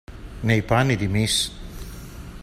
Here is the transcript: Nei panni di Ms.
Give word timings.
Nei 0.41 0.63
panni 0.63 0.95
di 0.95 1.07
Ms. 1.07 1.51